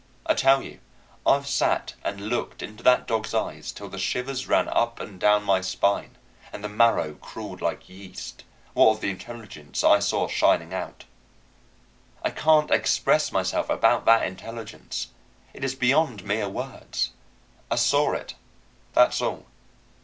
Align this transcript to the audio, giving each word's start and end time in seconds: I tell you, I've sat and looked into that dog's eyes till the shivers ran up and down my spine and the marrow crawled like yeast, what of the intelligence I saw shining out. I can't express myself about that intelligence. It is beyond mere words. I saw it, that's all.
I 0.25 0.33
tell 0.33 0.63
you, 0.63 0.79
I've 1.27 1.45
sat 1.45 1.93
and 2.03 2.21
looked 2.21 2.63
into 2.63 2.81
that 2.81 3.05
dog's 3.05 3.35
eyes 3.35 3.71
till 3.71 3.87
the 3.87 3.99
shivers 3.99 4.47
ran 4.47 4.67
up 4.67 4.99
and 4.99 5.19
down 5.19 5.43
my 5.43 5.61
spine 5.61 6.17
and 6.51 6.63
the 6.63 6.67
marrow 6.69 7.13
crawled 7.21 7.61
like 7.61 7.87
yeast, 7.87 8.43
what 8.73 8.89
of 8.95 9.01
the 9.01 9.11
intelligence 9.11 9.83
I 9.83 9.99
saw 9.99 10.27
shining 10.27 10.73
out. 10.73 11.05
I 12.23 12.31
can't 12.31 12.71
express 12.71 13.31
myself 13.31 13.69
about 13.69 14.05
that 14.05 14.25
intelligence. 14.25 15.09
It 15.53 15.63
is 15.63 15.75
beyond 15.75 16.23
mere 16.25 16.49
words. 16.49 17.11
I 17.69 17.75
saw 17.75 18.13
it, 18.13 18.33
that's 18.95 19.21
all. 19.21 19.45